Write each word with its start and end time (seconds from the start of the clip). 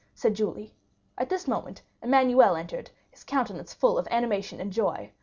said 0.15 0.33
Julie. 0.33 0.73
At 1.15 1.29
this 1.29 1.47
moment 1.47 1.83
Emmanuel 2.01 2.55
entered, 2.55 2.89
his 3.11 3.23
countenance 3.23 3.71
full 3.71 3.99
of 3.99 4.07
animation 4.09 4.59
and 4.59 4.73
joy. 4.73 5.11